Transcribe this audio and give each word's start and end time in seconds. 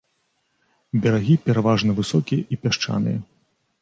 Берагі 1.03 1.35
пераважна 1.49 1.91
высокія 1.99 2.41
і 2.57 2.59
пясчаныя. 2.65 3.19